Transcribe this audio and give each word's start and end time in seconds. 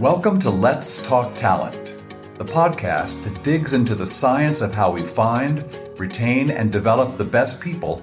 Welcome 0.00 0.38
to 0.40 0.50
Let's 0.50 0.98
Talk 0.98 1.36
Talent, 1.36 1.96
the 2.36 2.44
podcast 2.44 3.24
that 3.24 3.42
digs 3.42 3.72
into 3.72 3.94
the 3.94 4.06
science 4.06 4.60
of 4.60 4.74
how 4.74 4.90
we 4.90 5.00
find, 5.00 5.64
retain, 5.96 6.50
and 6.50 6.70
develop 6.70 7.16
the 7.16 7.24
best 7.24 7.62
people 7.62 8.02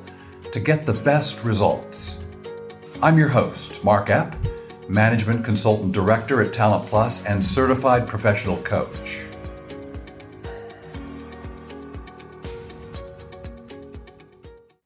to 0.52 0.60
get 0.60 0.88
the 0.88 0.94
best 0.94 1.44
results. 1.44 2.24
I'm 3.04 3.20
your 3.20 3.28
host, 3.28 3.84
Mark 3.84 4.08
Epp, 4.08 4.36
Management 4.90 5.46
Consultant 5.46 5.92
Director 5.92 6.42
at 6.42 6.52
Talent 6.52 6.90
Plus 6.90 7.28
and 7.28 7.46
Certified 7.46 8.08
Professional 8.08 8.58
Coach. 8.64 9.26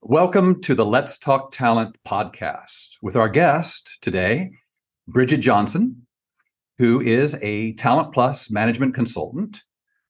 Welcome 0.01 0.61
to 0.63 0.75
the 0.75 0.85
Let's 0.85 1.17
Talk 1.17 1.53
Talent 1.53 1.95
podcast 2.05 2.97
with 3.01 3.15
our 3.15 3.29
guest 3.29 3.97
today, 4.01 4.51
Bridget 5.07 5.37
Johnson, 5.37 6.06
who 6.77 7.01
is 7.01 7.35
a 7.41 7.73
Talent 7.73 8.13
Plus 8.13 8.49
management 8.49 8.93
consultant. 8.93 9.63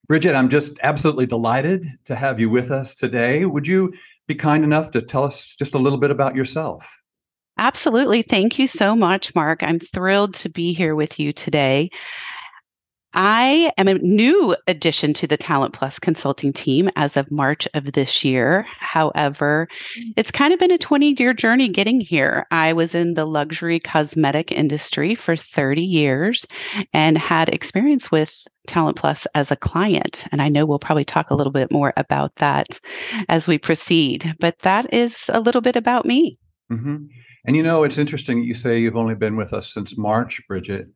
Bridget, 0.08 0.36
I'm 0.36 0.50
just 0.50 0.78
absolutely 0.84 1.26
delighted 1.26 1.86
to 2.06 2.16
have 2.16 2.40
you 2.40 2.50
with 2.50 2.72
us 2.72 2.96
today. 2.96 3.46
Would 3.46 3.68
you 3.68 3.94
be 4.28 4.36
kind 4.36 4.64
enough 4.64 4.92
to 4.92 5.02
tell 5.02 5.24
us 5.24 5.56
just 5.56 5.76
a 5.76 5.80
little 5.80 6.00
bit 6.00 6.12
about 6.12 6.36
yourself? 6.36 7.02
Absolutely. 7.58 8.22
Thank 8.22 8.60
you 8.60 8.68
so 8.68 8.96
much, 8.96 9.34
Mark. 9.34 9.64
I'm 9.64 9.80
thrilled 9.80 10.36
to 10.36 10.50
be 10.50 10.74
here 10.74 10.96
with 10.96 11.20
you 11.20 11.34
today. 11.34 11.90
I 13.14 13.72
am 13.78 13.88
a 13.88 13.96
new 13.96 14.56
addition 14.68 15.14
to 15.14 15.28
the 15.28 15.38
Talent 15.38 15.74
Plus 15.74 15.98
consulting 15.98 16.54
team 16.54 16.90
as 16.96 17.18
of 17.18 17.32
March 17.32 17.68
of 17.74 17.94
this 17.94 18.24
year. 18.24 18.66
However, 18.80 19.68
it's 20.16 20.32
kind 20.32 20.54
of 20.54 20.60
been 20.60 20.72
a 20.72 20.78
20 20.78 21.16
year 21.18 21.34
journey 21.34 21.70
getting 21.70 22.02
here. 22.02 22.46
I 22.52 22.74
was 22.74 22.94
in 22.94 23.14
the 23.14 23.26
luxury 23.26 23.80
cosmetic 23.80 24.52
industry 24.52 25.16
for 25.16 25.36
30 25.36 25.82
years 25.82 26.46
and 26.94 27.18
had 27.18 27.50
experience 27.50 28.12
with 28.12 28.36
Talent 28.68 28.98
Plus 28.98 29.26
as 29.34 29.50
a 29.52 29.56
client. 29.56 30.26
And 30.32 30.42
I 30.42 30.50
know 30.50 30.66
we'll 30.66 30.78
probably 30.78 31.06
talk 31.06 31.32
a 31.32 31.36
little 31.36 31.54
bit 31.54 31.72
more 31.72 31.94
about 31.98 32.36
that 32.36 32.80
as 33.30 33.48
we 33.48 33.58
proceed. 33.58 34.36
But 34.40 34.60
that 34.60 34.94
is 34.94 35.30
a 35.34 35.40
little 35.40 35.62
bit 35.62 35.76
about 35.76 36.06
me. 36.06 36.38
Mm-hmm. 36.72 37.06
And 37.46 37.56
you 37.56 37.64
know, 37.64 37.84
it's 37.84 37.98
interesting 37.98 38.44
you 38.44 38.54
say 38.54 38.78
you've 38.78 38.98
only 38.98 39.16
been 39.16 39.38
with 39.38 39.54
us 39.54 39.74
since 39.74 39.98
March, 39.98 40.42
Bridget. 40.48 40.88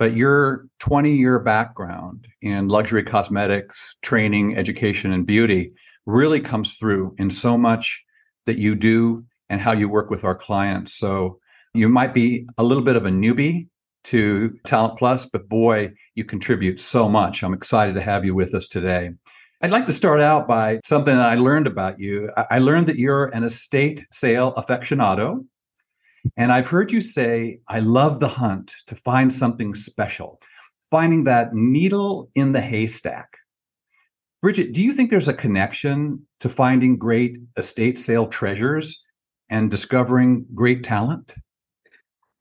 But 0.00 0.16
your 0.16 0.66
20 0.78 1.14
year 1.14 1.38
background 1.38 2.26
in 2.40 2.68
luxury 2.68 3.02
cosmetics, 3.02 3.96
training, 4.00 4.56
education, 4.56 5.12
and 5.12 5.26
beauty 5.26 5.74
really 6.06 6.40
comes 6.40 6.76
through 6.76 7.14
in 7.18 7.30
so 7.30 7.58
much 7.58 8.02
that 8.46 8.56
you 8.56 8.74
do 8.74 9.26
and 9.50 9.60
how 9.60 9.72
you 9.72 9.90
work 9.90 10.08
with 10.08 10.24
our 10.24 10.34
clients. 10.34 10.94
So 10.94 11.38
you 11.74 11.90
might 11.90 12.14
be 12.14 12.48
a 12.56 12.62
little 12.62 12.82
bit 12.82 12.96
of 12.96 13.04
a 13.04 13.10
newbie 13.10 13.68
to 14.04 14.58
Talent 14.64 14.98
Plus, 14.98 15.26
but 15.26 15.50
boy, 15.50 15.92
you 16.14 16.24
contribute 16.24 16.80
so 16.80 17.06
much. 17.06 17.42
I'm 17.42 17.52
excited 17.52 17.94
to 17.96 18.00
have 18.00 18.24
you 18.24 18.34
with 18.34 18.54
us 18.54 18.66
today. 18.66 19.10
I'd 19.60 19.70
like 19.70 19.84
to 19.84 19.92
start 19.92 20.22
out 20.22 20.48
by 20.48 20.80
something 20.82 21.14
that 21.14 21.28
I 21.28 21.34
learned 21.34 21.66
about 21.66 22.00
you. 22.00 22.30
I 22.50 22.58
learned 22.60 22.86
that 22.86 22.96
you're 22.96 23.26
an 23.26 23.44
estate 23.44 24.06
sale 24.10 24.54
aficionado. 24.54 25.44
And 26.36 26.52
I've 26.52 26.68
heard 26.68 26.92
you 26.92 27.00
say, 27.00 27.60
I 27.68 27.80
love 27.80 28.20
the 28.20 28.28
hunt 28.28 28.74
to 28.86 28.94
find 28.94 29.32
something 29.32 29.74
special, 29.74 30.40
finding 30.90 31.24
that 31.24 31.54
needle 31.54 32.30
in 32.34 32.52
the 32.52 32.60
haystack. 32.60 33.36
Bridget, 34.42 34.72
do 34.72 34.82
you 34.82 34.92
think 34.92 35.10
there's 35.10 35.28
a 35.28 35.34
connection 35.34 36.26
to 36.40 36.48
finding 36.48 36.96
great 36.96 37.36
estate 37.56 37.98
sale 37.98 38.26
treasures 38.26 39.04
and 39.50 39.70
discovering 39.70 40.46
great 40.54 40.82
talent? 40.82 41.34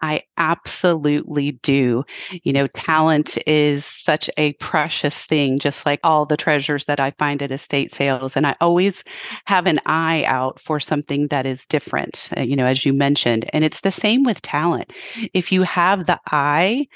I 0.02 0.24
absolutely 0.38 1.52
do. 1.52 2.06
You 2.44 2.54
know, 2.54 2.68
talent 2.68 3.38
is 3.46 3.86
such 3.86 4.30
a 4.38 4.54
precious 4.54 5.26
thing, 5.26 5.60
just 5.60 5.86
like 5.86 6.00
all 6.04 6.26
the 6.26 6.38
treasures 6.38 6.86
that 6.86 7.00
I 7.00 7.12
find 7.12 7.42
at 7.42 7.52
estate 7.52 7.94
sales. 7.94 8.38
And 8.38 8.48
I 8.48 8.56
always 8.62 9.04
have 9.46 9.68
an 9.68 9.80
eye 9.86 10.24
out 10.26 10.60
for 10.60 10.80
something 10.80 11.28
that 11.28 11.46
is 11.46 11.66
different, 11.66 12.30
uh, 12.38 12.42
you 12.42 12.56
know, 12.56 12.66
as 12.66 12.86
you 12.86 12.94
mentioned. 12.94 13.50
And 13.52 13.64
it's 13.64 13.82
the 13.82 13.92
same 13.92 14.24
with 14.24 14.42
talent. 14.42 14.94
If 15.34 15.52
you 15.52 15.64
have 15.64 16.06
the 16.06 16.20
eye 16.32 16.88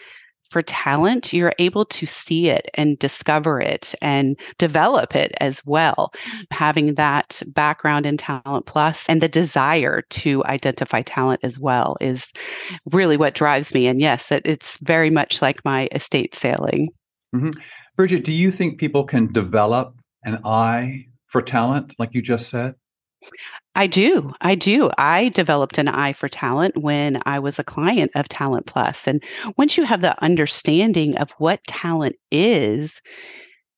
for 0.54 0.62
talent, 0.62 1.34
you're 1.34 1.56
able 1.58 1.84
to 1.84 2.06
see 2.06 2.48
it 2.48 2.70
and 2.76 2.98
discover 3.00 3.60
it 3.60 3.96
and 4.02 4.40
develop 4.60 5.16
it 5.16 5.34
as 5.42 5.66
well. 5.66 6.14
Having 6.52 6.94
that 6.94 7.42
background 7.48 8.06
in 8.06 8.18
Talent 8.18 8.68
Plus 8.68 9.06
and 9.10 9.20
the 9.20 9.28
desire 9.28 10.04
to 10.12 10.46
identify 10.46 11.02
talent 11.02 11.40
as 11.44 11.60
well 11.60 11.98
is 12.00 12.32
really 12.92 13.18
what 13.18 13.34
drives 13.34 13.74
me. 13.74 13.88
And 13.88 14.00
yes, 14.00 14.28
that 14.28 14.44
it's 14.46 14.78
very 14.78 15.10
much 15.10 15.42
like 15.42 15.66
my 15.66 15.90
estate 15.92 16.36
sailing. 16.36 16.90
Mm-hmm. 17.36 17.60
Bridget, 17.96 18.24
do 18.24 18.32
you 18.32 18.52
think 18.52 18.80
people 18.80 19.06
can 19.06 19.32
develop 19.32 19.96
an 20.24 20.40
eye 20.46 21.08
for 21.26 21.42
talent, 21.42 21.94
like 21.98 22.14
you 22.14 22.22
just 22.22 22.50
said? 22.50 22.76
I 23.76 23.88
do. 23.88 24.32
I 24.42 24.56
do. 24.56 24.92
I 24.98 25.30
developed 25.30 25.78
an 25.80 25.88
eye 25.88 26.14
for 26.14 26.30
talent 26.30 26.78
when 26.78 27.18
I 27.26 27.40
was 27.40 27.58
a 27.58 27.64
client 27.64 28.12
of 28.14 28.30
Talent 28.30 28.68
Plus. 28.68 29.08
And 29.08 29.24
once 29.58 29.78
you 29.78 29.84
have 29.84 30.02
the 30.02 30.22
understanding 30.24 31.18
of 31.18 31.32
what 31.40 31.64
talent 31.66 32.16
is 32.30 33.02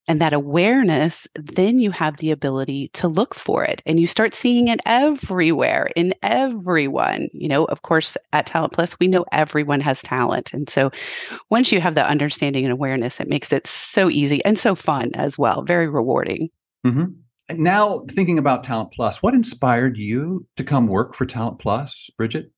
and 0.07 0.19
that 0.21 0.33
awareness, 0.33 1.27
then 1.35 1.79
you 1.79 1.91
have 1.91 2.17
the 2.17 2.31
ability 2.31 2.89
to 2.89 3.07
look 3.07 3.33
for 3.33 3.63
it 3.63 3.81
and 3.85 3.97
you 3.99 4.05
start 4.05 4.35
seeing 4.35 4.67
it 4.67 4.81
everywhere 4.85 5.89
in 5.95 6.13
everyone. 6.21 7.29
You 7.31 7.47
know, 7.47 7.63
of 7.65 7.81
course, 7.83 8.17
at 8.33 8.47
Talent 8.47 8.73
Plus, 8.73 8.99
we 8.99 9.07
know 9.07 9.25
everyone 9.31 9.79
has 9.79 10.01
talent. 10.03 10.53
And 10.53 10.69
so 10.69 10.91
once 11.49 11.71
you 11.71 11.79
have 11.79 11.95
that 11.95 12.09
understanding 12.09 12.65
and 12.65 12.73
awareness, 12.73 13.21
it 13.21 13.29
makes 13.29 13.53
it 13.53 13.65
so 13.65 14.09
easy 14.09 14.43
and 14.43 14.59
so 14.59 14.75
fun 14.75 15.11
as 15.15 15.37
well, 15.37 15.61
very 15.61 15.87
rewarding. 15.87 16.49
Mm-hmm 16.85 17.21
now 17.51 18.05
thinking 18.09 18.37
about 18.37 18.63
Talent 18.63 18.91
Plus, 18.91 19.21
what 19.21 19.33
inspired 19.33 19.97
you 19.97 20.45
to 20.55 20.63
come 20.63 20.87
work 20.87 21.15
for 21.15 21.25
Talent 21.25 21.59
Plus, 21.59 22.09
Bridget? 22.17 22.51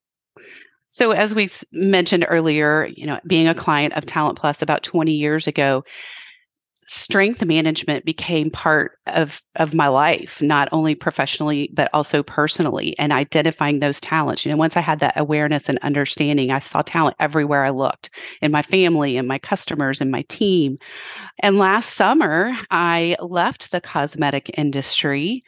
So, 0.89 1.11
as 1.11 1.35
we 1.35 1.49
mentioned 1.73 2.25
earlier, 2.27 2.89
you 2.95 3.05
know, 3.05 3.19
being 3.27 3.47
a 3.47 3.53
client 3.53 3.93
of 3.93 4.05
Talent 4.05 4.37
Plus 4.37 4.61
about 4.61 4.83
20 4.83 5.11
years 5.11 5.47
ago, 5.47 5.83
strength 6.87 7.43
management 7.43 8.05
became 8.05 8.49
part 8.49 8.97
of 9.07 9.41
of 9.57 9.73
my 9.73 9.89
life 9.89 10.41
not 10.41 10.69
only 10.71 10.95
professionally 10.95 11.69
but 11.73 11.89
also 11.93 12.23
personally 12.23 12.97
and 12.97 13.11
identifying 13.11 13.79
those 13.79 13.99
talents 13.99 14.45
you 14.45 14.51
know 14.51 14.57
once 14.57 14.77
i 14.77 14.81
had 14.81 14.99
that 14.99 15.19
awareness 15.19 15.67
and 15.67 15.77
understanding 15.79 16.49
i 16.49 16.59
saw 16.59 16.81
talent 16.81 17.15
everywhere 17.19 17.65
i 17.65 17.69
looked 17.69 18.09
in 18.41 18.51
my 18.51 18.61
family 18.61 19.17
and 19.17 19.27
my 19.27 19.37
customers 19.37 19.99
and 19.99 20.11
my 20.11 20.23
team 20.29 20.77
and 21.39 21.57
last 21.57 21.95
summer 21.95 22.53
i 22.71 23.17
left 23.19 23.71
the 23.71 23.81
cosmetic 23.81 24.49
industry 24.57 25.43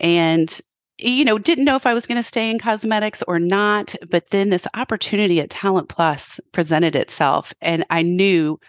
and 0.00 0.60
you 0.98 1.24
know, 1.24 1.36
didn't 1.36 1.64
know 1.64 1.74
if 1.74 1.86
I 1.86 1.94
was 1.94 2.06
going 2.06 2.18
to 2.18 2.22
stay 2.22 2.48
in 2.48 2.60
cosmetics 2.60 3.22
or 3.26 3.40
not. 3.40 3.94
But 4.08 4.30
then 4.30 4.50
this 4.50 4.68
opportunity 4.74 5.40
at 5.40 5.50
Talent 5.50 5.88
Plus 5.88 6.38
presented 6.52 6.94
itself, 6.94 7.52
and 7.60 7.84
I 7.90 8.02
knew 8.02 8.60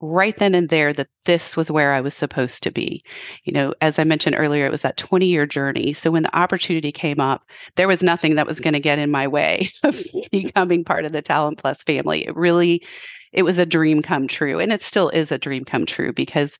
right 0.00 0.36
then 0.36 0.54
and 0.54 0.68
there 0.68 0.92
that 0.92 1.08
this 1.24 1.56
was 1.56 1.70
where 1.70 1.92
I 1.92 2.00
was 2.00 2.14
supposed 2.14 2.62
to 2.62 2.70
be. 2.70 3.02
You 3.44 3.52
know, 3.52 3.74
as 3.80 3.98
I 3.98 4.04
mentioned 4.04 4.36
earlier, 4.38 4.66
it 4.66 4.70
was 4.70 4.82
that 4.82 4.96
20 4.96 5.26
year 5.26 5.46
journey. 5.46 5.92
So 5.92 6.10
when 6.10 6.22
the 6.22 6.36
opportunity 6.36 6.92
came 6.92 7.20
up, 7.20 7.44
there 7.76 7.88
was 7.88 8.02
nothing 8.02 8.34
that 8.34 8.46
was 8.46 8.60
going 8.60 8.74
to 8.74 8.80
get 8.80 8.98
in 8.98 9.10
my 9.10 9.26
way 9.26 9.70
of 9.84 9.98
becoming 10.30 10.84
part 10.84 11.04
of 11.04 11.12
the 11.12 11.22
Talent 11.22 11.58
Plus 11.58 11.82
family. 11.82 12.26
It 12.26 12.36
really, 12.36 12.84
it 13.32 13.42
was 13.42 13.58
a 13.58 13.66
dream 13.66 14.02
come 14.02 14.28
true. 14.28 14.58
And 14.58 14.72
it 14.72 14.82
still 14.82 15.08
is 15.10 15.32
a 15.32 15.38
dream 15.38 15.64
come 15.64 15.86
true 15.86 16.12
because 16.12 16.58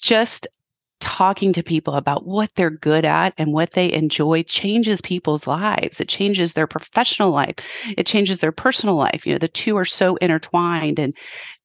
just 0.00 0.46
talking 1.00 1.52
to 1.52 1.62
people 1.62 1.94
about 1.94 2.26
what 2.26 2.54
they're 2.54 2.70
good 2.70 3.04
at 3.04 3.34
and 3.36 3.52
what 3.52 3.72
they 3.72 3.92
enjoy 3.92 4.42
changes 4.44 5.00
people's 5.00 5.46
lives. 5.46 6.00
It 6.00 6.08
changes 6.08 6.52
their 6.52 6.66
professional 6.66 7.30
life. 7.30 7.54
It 7.96 8.06
changes 8.06 8.38
their 8.38 8.52
personal 8.52 8.94
life. 8.94 9.26
You 9.26 9.34
know, 9.34 9.38
the 9.38 9.48
two 9.48 9.76
are 9.76 9.84
so 9.84 10.16
intertwined 10.16 10.98
and 10.98 11.14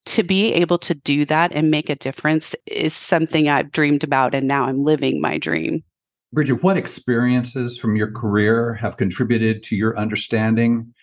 to 0.05 0.23
be 0.23 0.53
able 0.53 0.77
to 0.79 0.93
do 0.93 1.25
that 1.25 1.51
and 1.53 1.71
make 1.71 1.89
a 1.89 1.95
difference 1.95 2.55
is 2.67 2.93
something 2.93 3.49
I've 3.49 3.71
dreamed 3.71 4.03
about 4.03 4.35
and 4.35 4.47
now 4.47 4.65
I'm 4.65 4.83
living 4.83 5.19
my 5.19 5.37
dream. 5.37 5.83
Bridget, 6.31 6.63
what 6.63 6.77
experiences 6.77 7.77
from 7.77 7.95
your 7.95 8.11
career 8.11 8.73
have 8.73 8.97
contributed 8.97 9.63
to 9.63 9.75
your 9.75 9.97
understanding 9.97 10.93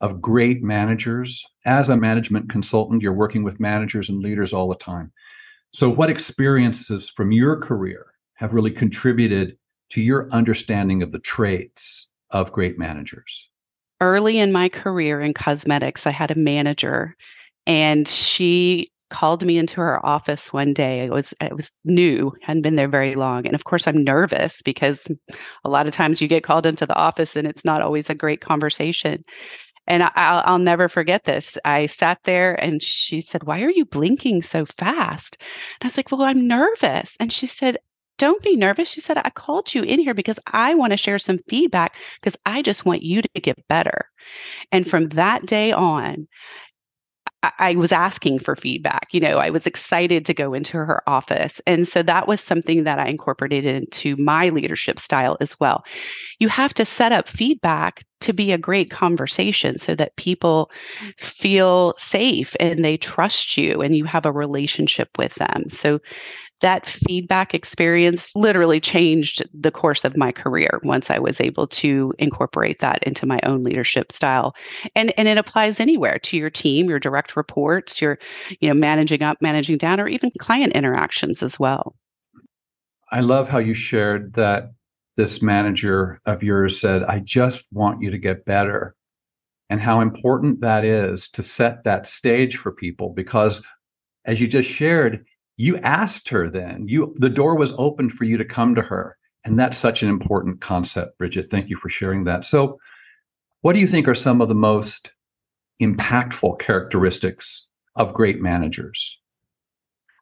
of 0.00 0.20
great 0.20 0.62
managers? 0.62 1.42
As 1.64 1.88
a 1.88 1.96
management 1.96 2.50
consultant, 2.50 3.02
you're 3.02 3.12
working 3.12 3.42
with 3.42 3.60
managers 3.60 4.08
and 4.08 4.22
leaders 4.22 4.52
all 4.52 4.68
the 4.68 4.76
time. 4.76 5.12
So, 5.72 5.88
what 5.88 6.10
experiences 6.10 7.10
from 7.10 7.32
your 7.32 7.56
career 7.56 8.06
have 8.34 8.52
really 8.52 8.70
contributed 8.70 9.56
to 9.90 10.02
your 10.02 10.28
understanding 10.30 11.02
of 11.02 11.12
the 11.12 11.18
traits 11.18 12.08
of 12.30 12.52
great 12.52 12.78
managers? 12.78 13.48
Early 14.00 14.38
in 14.38 14.52
my 14.52 14.68
career 14.68 15.20
in 15.20 15.32
cosmetics, 15.32 16.06
I 16.06 16.10
had 16.10 16.30
a 16.30 16.34
manager 16.34 17.16
and 17.66 18.06
she 18.08 18.90
called 19.10 19.44
me 19.44 19.58
into 19.58 19.76
her 19.76 20.04
office 20.04 20.52
one 20.52 20.72
day. 20.72 21.00
It 21.00 21.10
was 21.10 21.34
it 21.40 21.54
was 21.54 21.70
new, 21.84 22.32
hadn't 22.42 22.62
been 22.62 22.76
there 22.76 22.88
very 22.88 23.14
long, 23.14 23.46
and 23.46 23.54
of 23.54 23.64
course 23.64 23.86
I'm 23.86 24.02
nervous 24.02 24.62
because 24.62 25.06
a 25.64 25.70
lot 25.70 25.86
of 25.86 25.92
times 25.92 26.20
you 26.20 26.28
get 26.28 26.42
called 26.42 26.66
into 26.66 26.86
the 26.86 26.96
office 26.96 27.36
and 27.36 27.46
it's 27.46 27.64
not 27.64 27.82
always 27.82 28.10
a 28.10 28.14
great 28.14 28.40
conversation. 28.40 29.22
And 29.92 30.04
I, 30.04 30.50
will 30.50 30.58
never 30.58 30.88
forget 30.88 31.24
this. 31.24 31.58
I 31.66 31.84
sat 31.84 32.18
there 32.24 32.54
and 32.64 32.82
she 32.82 33.20
said, 33.20 33.44
Why 33.44 33.60
are 33.60 33.70
you 33.70 33.84
blinking 33.84 34.40
so 34.40 34.64
fast? 34.64 35.36
And 35.38 35.84
I 35.84 35.86
was 35.88 35.98
like, 35.98 36.10
Well, 36.10 36.22
I'm 36.22 36.48
nervous. 36.48 37.14
And 37.20 37.30
she 37.30 37.46
said, 37.46 37.76
don't 38.16 38.42
be 38.42 38.56
nervous. 38.56 38.90
She 38.90 39.00
said, 39.00 39.18
I 39.18 39.30
called 39.30 39.74
you 39.74 39.82
in 39.82 39.98
here 39.98 40.14
because 40.14 40.38
I 40.46 40.74
want 40.74 40.92
to 40.92 40.96
share 40.96 41.18
some 41.18 41.38
feedback 41.48 41.96
because 42.20 42.38
I 42.46 42.62
just 42.62 42.84
want 42.86 43.02
you 43.02 43.20
to 43.20 43.40
get 43.40 43.66
better. 43.68 44.08
And 44.70 44.88
from 44.88 45.08
that 45.10 45.44
day 45.44 45.72
on, 45.72 46.28
I 47.58 47.74
was 47.74 47.90
asking 47.90 48.38
for 48.38 48.54
feedback. 48.54 49.08
You 49.10 49.20
know, 49.20 49.38
I 49.38 49.50
was 49.50 49.66
excited 49.66 50.24
to 50.26 50.34
go 50.34 50.54
into 50.54 50.76
her 50.76 51.02
office. 51.08 51.60
And 51.66 51.88
so 51.88 52.02
that 52.04 52.28
was 52.28 52.40
something 52.40 52.84
that 52.84 53.00
I 53.00 53.08
incorporated 53.08 53.64
into 53.64 54.16
my 54.16 54.50
leadership 54.50 55.00
style 55.00 55.36
as 55.40 55.58
well. 55.58 55.84
You 56.38 56.48
have 56.48 56.72
to 56.74 56.84
set 56.84 57.10
up 57.10 57.26
feedback 57.26 58.04
to 58.22 58.32
be 58.32 58.52
a 58.52 58.58
great 58.58 58.90
conversation 58.90 59.78
so 59.78 59.94
that 59.94 60.16
people 60.16 60.70
feel 61.18 61.94
safe 61.98 62.56
and 62.58 62.84
they 62.84 62.96
trust 62.96 63.56
you 63.56 63.82
and 63.82 63.96
you 63.96 64.04
have 64.04 64.26
a 64.26 64.32
relationship 64.32 65.08
with 65.18 65.34
them. 65.36 65.68
So 65.68 66.00
that 66.62 66.86
feedback 66.86 67.54
experience 67.54 68.30
literally 68.34 68.80
changed 68.80 69.42
the 69.52 69.70
course 69.70 70.04
of 70.04 70.16
my 70.16 70.32
career 70.32 70.80
once 70.84 71.10
I 71.10 71.18
was 71.18 71.40
able 71.40 71.66
to 71.66 72.14
incorporate 72.18 72.78
that 72.78 73.02
into 73.02 73.26
my 73.26 73.40
own 73.42 73.64
leadership 73.64 74.12
style. 74.12 74.54
And 74.94 75.12
and 75.18 75.28
it 75.28 75.38
applies 75.38 75.80
anywhere 75.80 76.18
to 76.20 76.36
your 76.36 76.50
team, 76.50 76.88
your 76.88 77.00
direct 77.00 77.36
reports, 77.36 78.00
your 78.00 78.18
you 78.60 78.68
know 78.68 78.74
managing 78.74 79.22
up, 79.22 79.38
managing 79.42 79.76
down 79.76 80.00
or 80.00 80.08
even 80.08 80.30
client 80.38 80.72
interactions 80.72 81.42
as 81.42 81.58
well. 81.58 81.94
I 83.10 83.20
love 83.20 83.48
how 83.48 83.58
you 83.58 83.74
shared 83.74 84.34
that 84.34 84.70
this 85.16 85.42
manager 85.42 86.20
of 86.26 86.42
yours 86.42 86.80
said, 86.80 87.04
"I 87.04 87.20
just 87.20 87.66
want 87.72 88.02
you 88.02 88.10
to 88.10 88.18
get 88.18 88.44
better." 88.44 88.94
And 89.70 89.80
how 89.80 90.00
important 90.00 90.60
that 90.60 90.84
is 90.84 91.28
to 91.30 91.42
set 91.42 91.84
that 91.84 92.06
stage 92.06 92.56
for 92.56 92.72
people 92.72 93.10
because 93.10 93.62
as 94.24 94.40
you 94.40 94.46
just 94.46 94.68
shared, 94.68 95.24
you 95.56 95.78
asked 95.78 96.28
her 96.28 96.50
then. 96.50 96.86
You 96.88 97.14
the 97.16 97.30
door 97.30 97.56
was 97.56 97.72
open 97.78 98.10
for 98.10 98.24
you 98.24 98.36
to 98.36 98.44
come 98.44 98.74
to 98.74 98.82
her. 98.82 99.16
And 99.44 99.58
that's 99.58 99.78
such 99.78 100.02
an 100.02 100.08
important 100.08 100.60
concept 100.60 101.18
bridget. 101.18 101.50
Thank 101.50 101.68
you 101.68 101.76
for 101.76 101.88
sharing 101.88 102.24
that. 102.24 102.44
So 102.44 102.78
what 103.62 103.74
do 103.74 103.80
you 103.80 103.86
think 103.86 104.08
are 104.08 104.14
some 104.14 104.40
of 104.40 104.48
the 104.48 104.54
most 104.54 105.14
impactful 105.80 106.58
characteristics 106.58 107.66
of 107.96 108.14
great 108.14 108.40
managers 108.40 109.20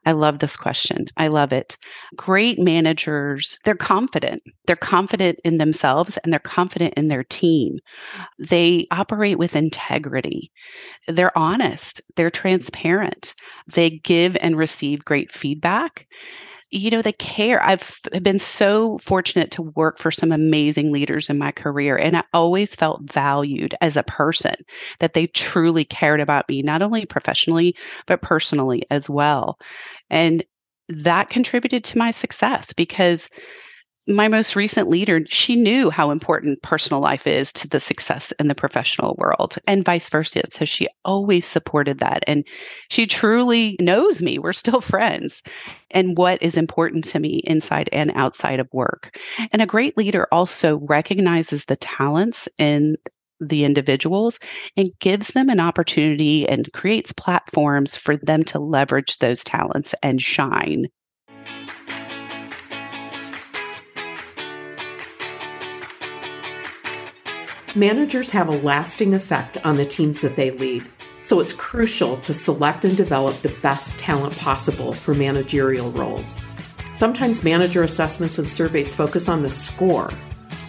I 0.07 0.13
love 0.13 0.39
this 0.39 0.57
question. 0.57 1.07
I 1.17 1.29
love 1.29 1.53
it. 1.53 1.77
Great 2.17 2.59
managers, 2.59 3.59
they're 3.65 3.75
confident. 3.75 4.43
They're 4.67 4.77
confident 4.77 5.39
in 5.45 5.59
themselves 5.59 6.17
and 6.19 6.33
they're 6.33 6.41
confident 6.41 6.95
in 6.97 7.09
their 7.09 7.25
team. 7.25 7.79
They 8.39 8.87
operate 8.91 9.39
with 9.39 9.55
integrity. 9.55 10.51
They're 11.07 11.37
honest. 11.37 12.01
They're 12.17 12.31
transparent. 12.31 13.35
They 13.67 13.91
give 13.91 14.37
and 14.41 14.57
receive 14.57 15.05
great 15.05 15.31
feedback 15.31 16.07
you 16.71 16.91
know, 16.91 17.03
they 17.03 17.13
care. 17.13 17.63
I've 17.63 18.01
been 18.23 18.39
so 18.39 18.99
fortunate 18.99 19.51
to 19.53 19.63
work 19.63 19.99
for 19.99 20.11
some 20.11 20.33
amazing 20.33 20.93
leaders 20.93 21.29
in 21.29 21.39
my 21.39 21.53
career, 21.53 21.97
and 21.97 22.17
I 22.17 22.23
always 22.33 22.75
felt 22.75 23.03
valued 23.13 23.75
as 23.81 23.97
a 23.97 24.03
person, 24.05 24.55
that 25.01 25.15
they 25.15 25.27
truly 25.29 25.85
cared 25.85 26.21
about 26.21 26.49
me, 26.49 26.63
not 26.63 26.83
only 26.83 27.07
professionally, 27.07 27.77
but 28.07 28.23
personally 28.23 28.83
as 28.91 29.11
well. 29.11 29.59
And 30.11 30.45
that 30.89 31.29
contributed 31.31 31.85
to 31.85 31.99
my 31.99 32.11
success 32.11 32.73
because 32.73 33.29
my 34.11 34.29
most 34.29 34.57
recent 34.57 34.89
leader, 34.89 35.21
she 35.29 35.57
knew 35.57 35.91
how 35.91 36.11
important 36.11 36.63
personal 36.63 37.01
life 37.01 37.27
is 37.27 37.53
to 37.55 37.69
the 37.69 37.81
success 37.81 38.33
in 38.39 38.49
the 38.49 38.55
professional 38.55 39.15
world 39.19 39.57
and 39.67 39.85
vice 39.85 40.09
versa. 40.11 40.43
So 40.51 40.65
she 40.65 40.89
always 41.05 41.47
supported 41.47 42.01
that. 42.01 42.25
And 42.27 42.45
she 42.89 43.07
truly 43.07 43.77
knows 43.81 44.21
me. 44.21 44.39
We're 44.39 44.53
still 44.53 44.81
friends 44.81 45.43
and 45.91 46.17
what 46.17 46.43
is 46.43 46.57
important 46.57 47.05
to 47.05 47.21
me 47.21 47.43
inside 47.45 47.89
and 47.93 48.13
outside 48.15 48.61
of 48.61 48.69
work. 48.73 49.19
And 49.53 49.63
a 49.63 49.67
great 49.67 49.97
leader 49.97 50.27
also 50.33 50.79
recognizes 50.89 51.65
the 51.65 51.77
talents 51.77 52.49
in 52.59 52.97
the 53.41 53.65
individuals 53.65 54.39
and 54.77 54.91
gives 55.01 55.29
them 55.29 55.49
an 55.49 55.61
opportunity 55.61 56.47
and 56.49 56.73
creates 56.75 57.13
platforms 57.13 57.97
for 57.97 58.17
them 58.17 58.45
to 58.45 58.59
leverage 58.59 59.19
those 59.19 59.43
talents 59.43 59.95
and 60.03 60.21
shine. 60.21 60.87
Managers 67.77 68.33
have 68.33 68.49
a 68.49 68.59
lasting 68.59 69.15
effect 69.15 69.57
on 69.65 69.77
the 69.77 69.85
teams 69.85 70.23
that 70.23 70.35
they 70.35 70.51
lead, 70.51 70.85
so 71.21 71.39
it's 71.39 71.53
crucial 71.53 72.17
to 72.17 72.35
select 72.35 72.85
and 72.85 72.97
develop 72.97 73.37
the 73.37 73.57
best 73.63 73.97
talent 73.97 74.37
possible 74.37 74.93
for 74.93 75.15
managerial 75.15 75.93
roles. 75.93 76.37
Sometimes 76.93 77.45
manager 77.45 77.85
assessments 77.85 78.41
and 78.41 78.51
surveys 78.51 78.93
focus 78.93 79.29
on 79.29 79.43
the 79.43 79.53
score. 79.53 80.13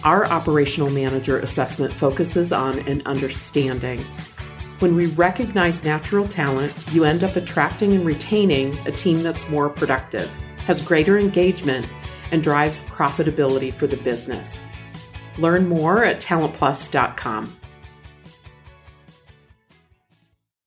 Our 0.04 0.26
operational 0.26 0.90
manager 0.90 1.40
assessment 1.40 1.92
focuses 1.92 2.52
on 2.52 2.78
an 2.80 3.02
understanding. 3.04 4.04
When 4.78 4.94
we 4.94 5.06
recognize 5.06 5.82
natural 5.82 6.28
talent, 6.28 6.72
you 6.92 7.02
end 7.02 7.24
up 7.24 7.34
attracting 7.34 7.94
and 7.94 8.06
retaining 8.06 8.78
a 8.86 8.92
team 8.92 9.24
that's 9.24 9.48
more 9.48 9.68
productive, 9.68 10.30
has 10.66 10.80
greater 10.80 11.18
engagement, 11.18 11.88
and 12.30 12.44
drives 12.44 12.84
profitability 12.84 13.74
for 13.74 13.88
the 13.88 13.96
business. 13.96 14.62
Learn 15.38 15.68
more 15.68 16.04
at 16.04 16.20
talentplus.com. 16.20 17.56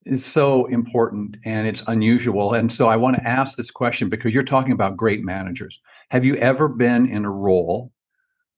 It's 0.06 0.25
so 0.25 0.65
important 0.67 1.38
and 1.45 1.67
it's 1.67 1.83
unusual. 1.88 2.53
And 2.53 2.71
so 2.71 2.88
I 2.88 2.95
want 2.95 3.15
to 3.15 3.27
ask 3.27 3.57
this 3.57 3.71
question 3.71 4.07
because 4.07 4.33
you're 4.33 4.44
talking 4.44 4.71
about 4.71 4.95
great 4.95 5.23
managers. 5.23 5.81
Have 6.12 6.23
you 6.23 6.35
ever 6.35 6.67
been 6.67 7.07
in 7.07 7.25
a 7.25 7.31
role 7.31 7.91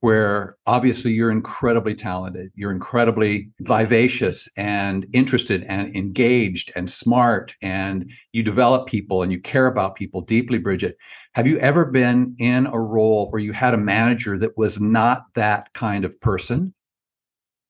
where 0.02 0.58
obviously 0.68 1.12
you're 1.12 1.32
incredibly 1.32 1.96
talented, 1.96 2.52
you're 2.56 2.72
incredibly 2.72 3.50
vivacious 3.62 4.48
and 4.56 5.08
interested 5.14 5.64
and 5.64 5.96
engaged 5.96 6.72
and 6.76 6.90
smart, 6.90 7.56
and 7.62 8.12
you 8.32 8.44
develop 8.44 8.88
people 8.88 9.24
and 9.24 9.32
you 9.32 9.40
care 9.40 9.66
about 9.66 9.96
people 9.96 10.22
deeply, 10.22 10.58
Bridget. 10.60 10.98
Have 11.34 11.48
you 11.48 11.58
ever 11.60 11.86
been 11.86 12.36
in 12.40 12.68
a 12.68 12.80
role 12.80 13.30
where 13.32 13.42
you 13.42 13.54
had 13.54 13.74
a 13.74 13.78
manager 13.78 14.38
that 14.38 14.58
was 14.58 14.80
not 14.80 15.24
that 15.36 15.74
kind 15.74 16.06
of 16.06 16.20
person? 16.22 16.74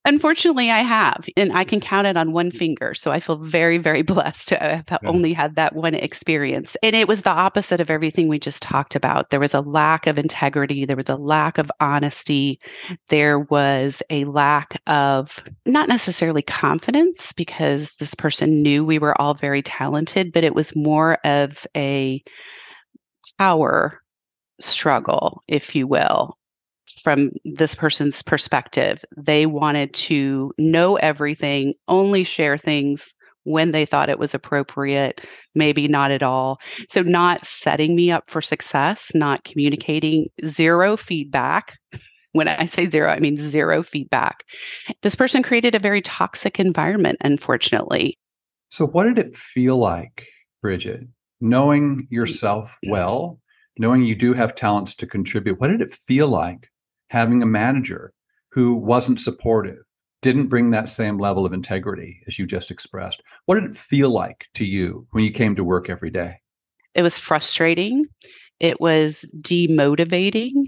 Unfortunately, 0.08 0.72
I 0.72 0.80
have, 0.80 1.28
and 1.36 1.52
I 1.52 1.66
can 1.66 1.82
count 1.82 2.08
it 2.08 2.16
on 2.16 2.32
one 2.32 2.50
finger. 2.50 2.94
So 2.94 3.12
I 3.12 3.20
feel 3.20 3.36
very, 3.36 3.78
very 3.78 4.02
blessed 4.04 4.48
to 4.48 4.58
have 4.58 4.86
yeah. 4.90 5.10
only 5.10 5.34
had 5.34 5.56
that 5.56 5.76
one 5.76 5.96
experience. 5.96 6.78
And 6.82 6.96
it 6.96 7.10
was 7.10 7.24
the 7.24 7.30
opposite 7.30 7.82
of 7.82 7.90
everything 7.90 8.30
we 8.30 8.40
just 8.40 8.64
talked 8.64 8.96
about. 8.96 9.32
There 9.32 9.40
was 9.42 9.54
a 9.54 9.60
lack 9.60 10.08
of 10.08 10.18
integrity, 10.18 10.86
there 10.86 10.96
was 10.96 11.10
a 11.10 11.18
lack 11.18 11.58
of 11.58 11.70
honesty, 11.82 12.58
there 13.10 13.40
was 13.40 14.02
a 14.10 14.24
lack 14.24 14.82
of 14.88 15.44
not 15.66 15.90
necessarily 15.90 16.42
confidence 16.42 17.34
because 17.34 17.92
this 18.00 18.16
person 18.16 18.64
knew 18.64 18.86
we 18.86 19.00
were 19.00 19.20
all 19.22 19.34
very 19.34 19.62
talented, 19.62 20.32
but 20.32 20.46
it 20.46 20.56
was 20.56 20.74
more 20.74 21.18
of 21.26 21.68
a 21.76 22.24
power 23.38 24.02
struggle, 24.62 25.44
if 25.50 25.76
you 25.76 25.86
will 25.86 26.37
from 27.08 27.32
this 27.46 27.74
person's 27.74 28.22
perspective. 28.22 29.02
They 29.16 29.46
wanted 29.46 29.94
to 29.94 30.52
know 30.58 30.98
everything, 30.98 31.74
only 31.88 32.26
share 32.26 32.58
things 32.58 33.16
when 33.44 33.72
they 33.72 33.86
thought 33.86 34.10
it 34.10 34.20
was 34.20 34.34
appropriate, 34.34 35.22
maybe 35.56 35.88
not 35.88 36.12
at 36.12 36.22
all. 36.22 36.60
So, 36.90 37.04
not 37.04 37.46
setting 37.46 37.96
me 37.96 38.12
up 38.12 38.30
for 38.30 38.42
success, 38.42 39.10
not 39.16 39.46
communicating, 39.46 40.28
zero 40.44 40.98
feedback. 40.98 41.78
When 42.34 42.50
I 42.50 42.66
say 42.66 42.90
zero, 42.90 43.10
I 43.10 43.20
mean 43.20 43.38
zero 43.38 43.82
feedback. 43.84 44.44
This 45.02 45.16
person 45.16 45.42
created 45.42 45.76
a 45.76 45.80
very 45.80 46.02
toxic 46.02 46.60
environment, 46.60 47.18
unfortunately. 47.24 48.18
So, 48.68 48.86
what 48.86 49.06
did 49.06 49.18
it 49.18 49.34
feel 49.34 49.78
like, 49.78 50.28
Bridget, 50.62 51.08
knowing 51.40 52.02
mm. 52.02 52.08
yourself 52.10 52.78
well, 52.86 53.40
knowing 53.80 54.04
you 54.04 54.14
do 54.14 54.34
have 54.34 54.56
talents 54.56 54.94
to 54.96 55.08
contribute? 55.08 55.62
What 55.62 55.70
did 55.70 55.80
it 55.80 55.98
feel 56.06 56.28
like 56.28 56.68
having 57.10 57.42
a 57.42 57.48
manager 57.48 58.14
who 58.52 58.76
wasn't 58.76 59.20
supportive, 59.20 59.80
didn't 60.22 60.48
bring 60.48 60.72
that 60.72 60.90
same 60.90 61.18
level 61.18 61.46
of 61.46 61.54
integrity 61.54 62.22
as 62.28 62.40
you 62.40 62.46
just 62.46 62.72
expressed. 62.72 63.22
What 63.46 63.56
did 63.56 63.70
it 63.70 63.78
feel 63.78 64.10
like 64.10 64.46
to 64.56 64.66
you 64.66 65.08
when 65.12 65.24
you 65.24 65.32
came 65.32 65.56
to 65.56 65.64
work 65.64 65.90
every 65.90 66.10
day? 66.10 66.38
It 66.96 67.04
was 67.04 67.18
frustrating. 67.18 68.06
It 68.60 68.82
was 68.82 69.30
demotivating. 69.42 70.66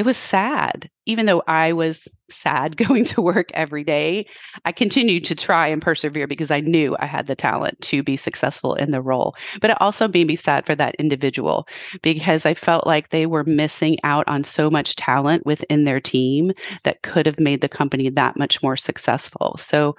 It 0.00 0.06
was 0.06 0.16
sad. 0.16 0.88
Even 1.04 1.26
though 1.26 1.42
I 1.46 1.74
was 1.74 2.08
sad 2.30 2.76
going 2.78 3.04
to 3.04 3.20
work 3.20 3.50
every 3.52 3.84
day, 3.84 4.24
I 4.64 4.72
continued 4.72 5.26
to 5.26 5.34
try 5.34 5.66
and 5.66 5.82
persevere 5.82 6.26
because 6.26 6.50
I 6.50 6.60
knew 6.60 6.96
I 6.98 7.04
had 7.04 7.26
the 7.26 7.34
talent 7.36 7.78
to 7.82 8.02
be 8.02 8.16
successful 8.16 8.72
in 8.74 8.92
the 8.92 9.02
role. 9.02 9.34
But 9.60 9.72
it 9.72 9.76
also 9.82 10.08
made 10.08 10.26
me 10.26 10.36
sad 10.36 10.64
for 10.64 10.74
that 10.76 10.94
individual 10.94 11.68
because 12.00 12.46
I 12.46 12.54
felt 12.54 12.86
like 12.86 13.10
they 13.10 13.26
were 13.26 13.44
missing 13.44 13.98
out 14.02 14.26
on 14.26 14.42
so 14.42 14.70
much 14.70 14.96
talent 14.96 15.44
within 15.44 15.84
their 15.84 16.00
team 16.00 16.52
that 16.84 17.02
could 17.02 17.26
have 17.26 17.38
made 17.38 17.60
the 17.60 17.68
company 17.68 18.08
that 18.08 18.38
much 18.38 18.62
more 18.62 18.78
successful. 18.78 19.56
So 19.58 19.96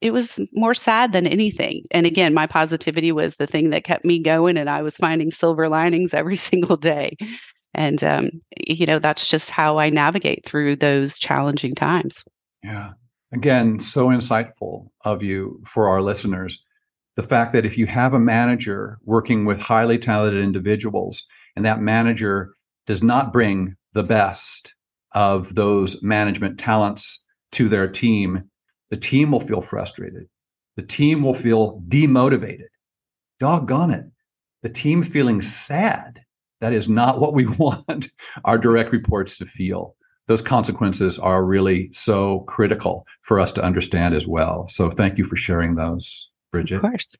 it 0.00 0.12
was 0.12 0.40
more 0.54 0.74
sad 0.74 1.12
than 1.12 1.26
anything. 1.26 1.84
And 1.90 2.06
again, 2.06 2.34
my 2.34 2.46
positivity 2.46 3.12
was 3.12 3.36
the 3.36 3.46
thing 3.46 3.70
that 3.70 3.84
kept 3.84 4.04
me 4.06 4.20
going, 4.22 4.56
and 4.56 4.70
I 4.70 4.82
was 4.82 4.96
finding 4.96 5.30
silver 5.30 5.68
linings 5.68 6.14
every 6.14 6.36
single 6.48 6.76
day. 6.78 7.16
And, 7.74 8.02
um, 8.04 8.30
you 8.66 8.86
know, 8.86 8.98
that's 8.98 9.28
just 9.28 9.50
how 9.50 9.78
I 9.78 9.90
navigate 9.90 10.44
through 10.46 10.76
those 10.76 11.18
challenging 11.18 11.74
times. 11.74 12.24
Yeah. 12.62 12.92
Again, 13.32 13.80
so 13.80 14.08
insightful 14.08 14.88
of 15.04 15.22
you 15.22 15.60
for 15.66 15.88
our 15.88 16.00
listeners. 16.00 16.62
The 17.16 17.22
fact 17.22 17.52
that 17.52 17.64
if 17.66 17.76
you 17.76 17.86
have 17.86 18.14
a 18.14 18.20
manager 18.20 18.98
working 19.04 19.44
with 19.44 19.60
highly 19.60 19.98
talented 19.98 20.42
individuals 20.42 21.24
and 21.56 21.64
that 21.64 21.80
manager 21.80 22.54
does 22.86 23.02
not 23.02 23.32
bring 23.32 23.76
the 23.92 24.02
best 24.02 24.74
of 25.12 25.54
those 25.54 26.02
management 26.02 26.58
talents 26.58 27.24
to 27.52 27.68
their 27.68 27.88
team, 27.88 28.44
the 28.90 28.96
team 28.96 29.30
will 29.30 29.40
feel 29.40 29.60
frustrated. 29.60 30.26
The 30.76 30.82
team 30.82 31.22
will 31.22 31.34
feel 31.34 31.80
demotivated. 31.88 32.68
Doggone 33.38 33.92
it. 33.92 34.04
The 34.62 34.68
team 34.68 35.02
feeling 35.02 35.40
sad 35.42 36.23
that 36.64 36.72
is 36.72 36.88
not 36.88 37.20
what 37.20 37.34
we 37.34 37.46
want 37.58 38.08
our 38.44 38.56
direct 38.56 38.90
reports 38.90 39.36
to 39.38 39.46
feel. 39.46 39.96
Those 40.26 40.40
consequences 40.40 41.18
are 41.18 41.44
really 41.44 41.92
so 41.92 42.40
critical 42.40 43.06
for 43.20 43.38
us 43.38 43.52
to 43.52 43.62
understand 43.62 44.14
as 44.14 44.26
well. 44.26 44.66
So 44.66 44.88
thank 44.88 45.18
you 45.18 45.24
for 45.24 45.36
sharing 45.36 45.74
those, 45.74 46.30
Bridget. 46.50 46.76
Of 46.76 46.82
course. 46.82 47.16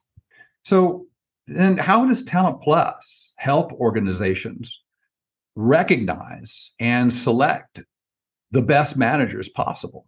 So 0.63 1.07
then 1.47 1.77
how 1.77 2.07
does 2.07 2.25
Talent 2.25 2.63
Plus 2.63 3.35
help 3.37 3.73
organizations 3.73 4.83
recognize 5.55 6.73
and 6.81 7.13
select 7.13 7.83
the 8.51 8.63
best 8.63 8.97
managers 8.97 9.51
possible? 9.51 10.07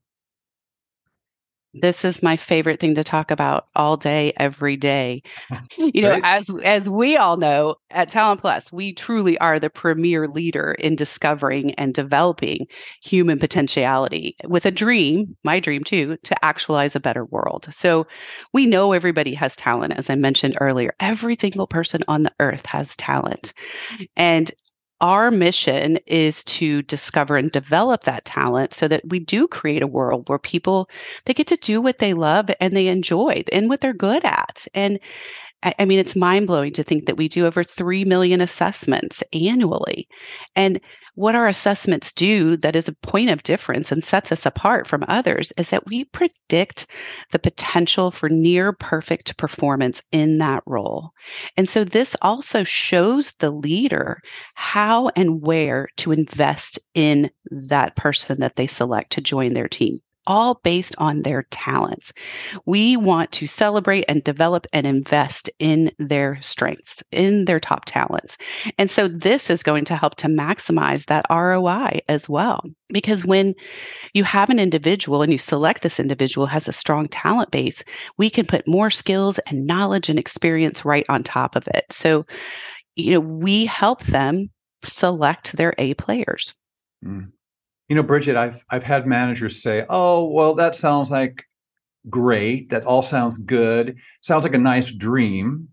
This 1.81 2.05
is 2.05 2.23
my 2.23 2.37
favorite 2.37 2.81
thing 2.81 2.95
to 2.95 3.05
talk 3.05 3.31
about 3.31 3.69
all 3.75 3.97
day 3.97 4.33
every 4.37 4.77
day. 4.77 5.23
You 5.79 6.03
know 6.03 6.21
as 6.23 6.51
as 6.65 6.89
we 6.89 7.17
all 7.17 7.37
know 7.37 7.77
at 7.91 8.09
talent 8.09 8.41
plus 8.41 8.73
we 8.73 8.93
truly 8.93 9.39
are 9.39 9.59
the 9.59 9.69
premier 9.71 10.27
leader 10.27 10.73
in 10.79 10.97
discovering 10.97 11.73
and 11.75 11.93
developing 11.93 12.67
human 13.03 13.39
potentiality 13.39 14.37
with 14.45 14.65
a 14.67 14.71
dream 14.71 15.37
my 15.45 15.61
dream 15.61 15.85
too 15.85 16.17
to 16.25 16.45
actualize 16.45 16.97
a 16.97 17.01
better 17.01 17.25
world. 17.25 17.67
So 17.71 18.07
we 18.53 18.67
know 18.67 18.93
everybody 18.93 19.35
has 19.35 19.55
talent 19.57 19.95
as 19.97 20.09
i 20.09 20.15
mentioned 20.15 20.57
earlier. 20.61 20.95
Every 21.01 21.37
single 21.39 21.67
person 21.67 22.03
on 22.09 22.23
the 22.23 22.33
earth 22.41 22.67
has 22.67 22.97
talent. 22.97 23.53
And 24.17 24.51
our 25.01 25.31
mission 25.31 25.99
is 26.07 26.43
to 26.45 26.83
discover 26.83 27.37
and 27.37 27.53
develop 27.53 28.05
that 28.05 28.25
talent 28.25 28.73
so 28.73 28.89
that 28.89 29.07
we 29.09 29.19
do 29.19 29.47
create 29.47 29.83
a 29.83 29.87
world 29.87 30.29
where 30.29 30.39
people 30.39 30.89
they 31.27 31.35
get 31.35 31.47
to 31.49 31.57
do 31.57 31.81
what 31.81 31.99
they 31.99 32.15
love 32.15 32.51
and 32.61 32.75
they 32.75 32.89
enjoy 32.89 33.43
and 33.53 33.69
what 33.69 33.81
they're 33.81 33.93
good 33.93 34.25
at 34.25 34.67
and 34.75 34.99
I 35.79 35.85
mean, 35.85 35.99
it's 35.99 36.15
mind 36.15 36.47
blowing 36.47 36.73
to 36.75 36.85
think 36.85 37.07
that 37.07 37.17
we 37.17 37.29
do 37.29 37.47
over 37.47 37.65
3 37.65 38.05
million 38.05 38.41
assessments 38.41 39.25
annually. 39.33 40.07
And 40.55 40.81
what 41.17 41.35
our 41.35 41.49
assessments 41.49 42.13
do 42.13 42.57
that 42.59 42.77
is 42.77 42.89
a 42.89 42.95
point 42.97 43.31
of 43.31 43.43
difference 43.43 43.91
and 43.91 44.05
sets 44.05 44.31
us 44.31 44.47
apart 44.47 44.87
from 44.87 45.05
others 45.09 45.53
is 45.57 45.71
that 45.71 45.87
we 45.87 46.05
predict 46.05 46.87
the 47.33 47.39
potential 47.39 48.11
for 48.11 48.29
near 48.29 48.73
perfect 48.73 49.37
performance 49.39 50.03
in 50.13 50.39
that 50.39 50.63
role. 50.67 51.11
And 51.57 51.69
so 51.69 51.85
this 51.85 52.15
also 52.23 52.65
shows 52.65 53.33
the 53.39 53.51
leader 53.51 54.21
how 54.55 55.09
and 55.17 55.43
where 55.43 55.89
to 55.97 56.13
invest 56.13 56.79
in 56.95 57.31
that 57.51 57.97
person 57.97 58.39
that 58.41 58.57
they 58.57 58.67
select 58.67 59.13
to 59.13 59.21
join 59.21 59.55
their 59.55 59.69
team 59.69 60.01
all 60.27 60.61
based 60.63 60.95
on 60.99 61.23
their 61.23 61.45
talents. 61.51 62.13
We 62.65 62.97
want 62.97 63.33
to 63.33 63.47
celebrate 63.47 64.05
and 64.09 64.23
develop 64.25 64.67
and 64.73 64.87
invest 64.87 65.51
in 65.59 65.91
their 65.99 66.41
strengths, 66.43 67.03
in 67.13 67.45
their 67.45 67.61
top 67.61 67.85
talents. 67.87 68.37
And 68.79 68.91
so 68.91 69.09
this 69.09 69.51
is 69.51 69.63
going 69.63 69.85
to 69.87 69.97
help 69.97 70.17
to 70.17 70.29
maximize 70.29 71.07
that 71.07 71.27
ROI 71.31 72.01
as 72.09 72.29
well. 72.29 72.63
Because 72.89 73.25
when 73.25 73.55
you 74.15 74.25
have 74.25 74.51
an 74.51 74.59
individual 74.59 75.23
and 75.23 75.33
you 75.33 75.39
select 75.39 75.83
this 75.83 75.99
individual 75.99 76.47
has 76.47 76.69
a 76.69 76.73
strong 76.73 77.09
talent 77.09 77.51
base, 77.51 77.83
we 78.17 78.31
can 78.31 78.47
put 78.47 78.69
more 78.69 78.91
skills 78.91 79.39
and 79.47 79.67
knowledge 79.67 80.09
and 80.09 80.19
experience 80.19 80.85
right 80.85 81.07
on 81.09 81.23
top 81.23 81.57
of 81.57 81.67
it. 81.69 81.85
So, 81.91 82.27
you 82.95 83.13
know, 83.13 83.21
we 83.21 83.67
help 83.67 84.03
them 84.05 84.51
select 84.83 85.57
their 85.57 85.75
A 85.79 85.95
players. 85.95 86.55
Mm. 87.05 87.33
You 87.89 87.97
know, 87.97 88.03
Bridget, 88.03 88.37
I've 88.37 88.65
I've 88.71 88.85
had 88.85 89.07
managers 89.07 89.63
say, 89.63 89.85
"Oh, 89.89 90.25
well, 90.25 90.55
that 90.55 90.75
sounds 90.75 91.11
like 91.11 91.45
great. 92.11 92.71
That 92.71 92.85
all 92.85 93.03
sounds 93.03 93.39
good. 93.39 93.97
Sounds 94.23 94.45
like 94.45 94.55
a 94.55 94.59
nice 94.59 94.93
dream." 94.93 95.69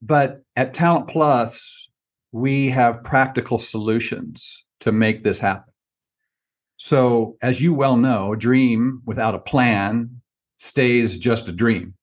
But 0.00 0.42
at 0.56 0.74
Talent 0.74 1.06
Plus, 1.06 1.88
we 2.32 2.68
have 2.70 3.04
practical 3.04 3.58
solutions 3.58 4.64
to 4.80 4.90
make 4.90 5.22
this 5.22 5.38
happen. 5.38 5.72
So, 6.78 7.36
as 7.42 7.60
you 7.60 7.74
well 7.74 7.96
know, 7.96 8.32
a 8.32 8.36
dream 8.36 9.02
without 9.04 9.36
a 9.36 9.38
plan 9.38 10.20
stays 10.56 11.16
just 11.16 11.48
a 11.48 11.52
dream, 11.52 11.94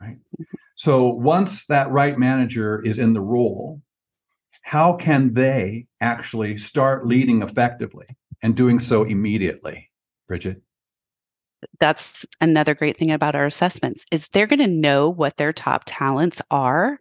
right? 0.00 0.16
Mm-hmm. 0.16 0.56
So, 0.74 1.08
once 1.08 1.66
that 1.66 1.90
right 1.90 2.18
manager 2.18 2.80
is 2.80 2.98
in 2.98 3.12
the 3.12 3.20
role, 3.20 3.82
how 4.62 4.94
can 4.94 5.34
they 5.34 5.86
actually 6.00 6.56
start 6.56 7.06
leading 7.06 7.42
effectively? 7.42 8.06
and 8.42 8.56
doing 8.56 8.80
so 8.80 9.04
immediately. 9.04 9.90
Bridget? 10.28 10.60
That's 11.78 12.26
another 12.40 12.74
great 12.74 12.96
thing 12.96 13.12
about 13.12 13.36
our 13.36 13.46
assessments 13.46 14.04
is 14.10 14.28
they're 14.28 14.48
going 14.48 14.58
to 14.58 14.66
know 14.66 15.08
what 15.08 15.36
their 15.36 15.52
top 15.52 15.84
talents 15.86 16.42
are 16.50 16.98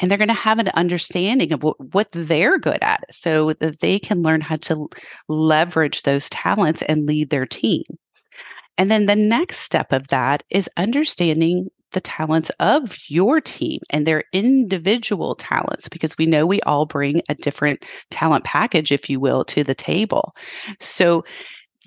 and 0.00 0.10
they're 0.10 0.18
going 0.18 0.28
to 0.28 0.34
have 0.34 0.58
an 0.58 0.70
understanding 0.74 1.52
of 1.52 1.62
what, 1.62 1.78
what 1.92 2.08
they're 2.12 2.58
good 2.58 2.78
at 2.80 3.04
so 3.14 3.52
that 3.54 3.80
they 3.80 3.98
can 3.98 4.22
learn 4.22 4.40
how 4.40 4.56
to 4.56 4.88
leverage 5.28 6.02
those 6.02 6.30
talents 6.30 6.82
and 6.82 7.06
lead 7.06 7.28
their 7.28 7.46
team. 7.46 7.84
And 8.78 8.90
then 8.90 9.06
the 9.06 9.16
next 9.16 9.58
step 9.58 9.92
of 9.92 10.08
that 10.08 10.42
is 10.50 10.70
understanding 10.76 11.68
the 11.92 12.00
talents 12.00 12.50
of 12.60 12.96
your 13.08 13.40
team 13.40 13.80
and 13.90 14.06
their 14.06 14.24
individual 14.32 15.34
talents 15.34 15.88
because 15.88 16.16
we 16.18 16.26
know 16.26 16.46
we 16.46 16.60
all 16.62 16.86
bring 16.86 17.22
a 17.28 17.34
different 17.34 17.84
talent 18.10 18.44
package, 18.44 18.92
if 18.92 19.08
you 19.08 19.20
will, 19.20 19.44
to 19.44 19.64
the 19.64 19.74
table. 19.74 20.34
So 20.80 21.24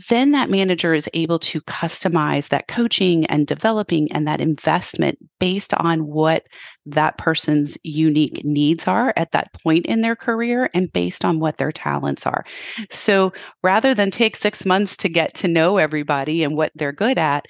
then 0.10 0.32
that 0.32 0.50
manager 0.50 0.94
is 0.94 1.10
able 1.14 1.38
to 1.40 1.62
customize 1.62 2.50
that 2.50 2.68
coaching 2.68 3.26
and 3.26 3.46
developing 3.46 4.12
and 4.12 4.26
that 4.26 4.40
investment 4.40 5.18
based 5.40 5.74
on 5.76 6.08
what 6.08 6.44
that 6.86 7.18
person's 7.18 7.78
unique 7.84 8.42
needs 8.44 8.88
are 8.88 9.14
at 9.18 9.32
that 9.32 9.52
point 9.62 9.86
in 9.86 10.02
their 10.02 10.16
career 10.16 10.70
and 10.74 10.92
based 10.94 11.26
on 11.26 11.40
what 11.40 11.58
their 11.58 11.72
talents 11.72 12.26
are. 12.26 12.46
So 12.90 13.34
rather 13.64 13.94
than 13.94 14.12
take 14.12 14.36
six 14.36 14.66
months 14.66 14.96
to 14.98 15.10
get 15.10 15.34
to 15.36 15.48
know 15.48 15.78
everybody 15.78 16.44
and 16.44 16.56
what 16.56 16.72
they're 16.76 16.94
good 16.94 17.18
at, 17.18 17.46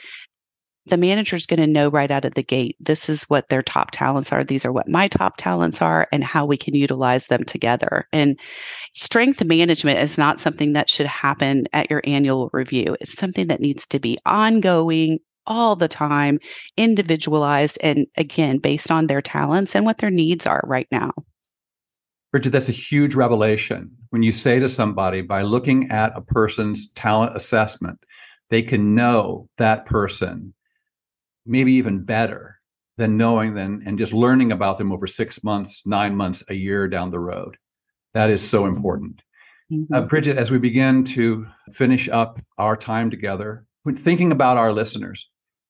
the 0.88 0.98
manager 0.98 1.36
is 1.36 1.46
going 1.46 1.60
to 1.60 1.68
know 1.68 1.90
right 1.90 2.10
out 2.10 2.26
of 2.26 2.34
the 2.34 2.44
gate 2.44 2.76
this 2.80 3.08
is 3.08 3.24
what 3.24 3.50
their 3.50 3.62
top 3.62 3.92
talents 3.92 4.32
are 4.32 4.44
these 4.44 4.66
are 4.66 4.72
what 4.72 4.90
my 4.90 5.08
top 5.08 5.38
talents 5.38 5.82
are 5.82 6.08
and 6.12 6.24
how 6.24 6.46
we 6.46 6.58
can 6.58 6.76
utilize 6.76 7.28
them 7.28 7.44
together. 7.44 8.08
And 8.12 8.40
strength 8.94 9.44
management 9.44 10.00
is 10.00 10.18
not 10.18 10.40
something 10.40 10.74
that 10.74 10.90
should 10.90 11.06
happen 11.06 11.66
at 11.74 11.90
your 11.90 12.02
annual 12.06 12.50
review. 12.54 12.98
It's 13.00 13.18
something 13.18 13.48
that 13.48 13.60
needs 13.60 13.86
to 13.88 14.00
be 14.00 14.18
ongoing 14.26 15.20
all 15.48 15.76
the 15.76 15.88
time 15.88 16.40
individualized 16.78 17.78
and 17.82 18.06
again 18.18 18.60
based 18.60 18.92
on 18.92 19.08
their 19.08 19.22
talents 19.22 19.76
and 19.76 19.86
what 19.86 19.98
their 19.98 20.12
needs 20.12 20.46
are 20.46 20.62
right 20.66 20.88
now. 20.92 21.12
Bridget, 22.32 22.52
that's 22.52 22.70
a 22.70 22.74
huge 22.74 23.14
revelation. 23.14 23.92
When 24.10 24.24
you 24.24 24.32
say 24.32 24.60
to 24.60 24.70
somebody 24.70 25.22
by 25.22 25.42
looking 25.42 25.90
at 25.92 26.16
a 26.16 26.22
person's 26.22 26.92
talent 26.94 27.36
assessment, 27.36 28.00
they 28.50 28.62
can 28.62 28.96
know 28.96 29.50
that 29.58 29.86
person 29.86 30.54
maybe 31.46 31.74
even 31.74 32.04
better 32.04 32.60
than 32.98 33.18
knowing 33.18 33.54
them 33.54 33.82
and 33.86 33.98
just 33.98 34.14
learning 34.14 34.52
about 34.52 34.78
them 34.78 34.92
over 34.92 35.08
six 35.08 35.44
months, 35.44 35.82
nine 35.86 36.16
months, 36.16 36.44
a 36.50 36.54
year 36.54 36.88
down 36.88 37.12
the 37.12 37.20
road. 37.20 37.58
That 38.14 38.30
is 38.30 38.48
so 38.48 38.66
important. 38.66 39.24
Mm-hmm. 39.72 39.94
Uh, 39.94 40.02
Bridget, 40.02 40.38
as 40.38 40.52
we 40.52 40.58
begin 40.58 41.04
to 41.06 41.48
finish 41.72 42.10
up 42.10 42.40
our 42.58 42.76
time 42.76 43.10
together, 43.10 43.66
when 43.84 43.96
thinking 43.96 44.32
about 44.32 44.58
our 44.58 44.74
listeners, 44.74 45.30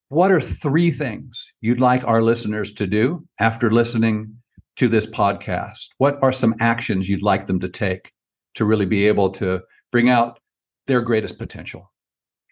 what 0.10 0.32
are 0.32 0.42
three 0.42 0.92
things 0.92 1.54
you'd 1.62 1.80
like 1.80 2.04
our 2.04 2.22
listeners 2.22 2.74
to 2.74 2.88
do 2.88 3.26
after 3.40 3.72
listening 3.72 4.36
to 4.76 4.88
this 4.88 5.06
podcast? 5.06 5.90
What 6.00 6.22
are 6.22 6.34
some 6.34 6.56
actions 6.60 7.08
you'd 7.08 7.24
like 7.24 7.48
them 7.48 7.60
to 7.62 7.70
take 7.70 8.12
to 8.56 8.66
really 8.66 8.86
be 8.86 9.08
able 9.08 9.30
to 9.32 9.62
bring 9.92 10.10
out 10.10 10.40
their 10.88 11.02
greatest 11.02 11.38
potential? 11.38 11.92